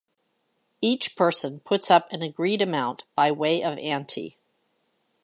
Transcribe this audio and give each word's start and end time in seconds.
Each 0.81 1.15
person 1.15 1.59
puts 1.59 1.91
up 1.91 2.11
an 2.11 2.23
agreed 2.23 2.59
amount 2.63 3.03
by 3.13 3.31
way 3.31 3.63
of 3.63 3.77
ante. 3.77 4.35